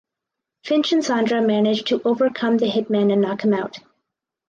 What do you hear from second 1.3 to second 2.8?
manage to overcome the